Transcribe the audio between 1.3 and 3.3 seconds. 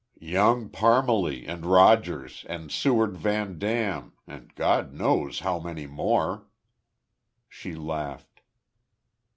and Rogers, and Seward